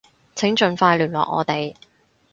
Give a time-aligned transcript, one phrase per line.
[0.33, 1.75] 請盡快聯絡我哋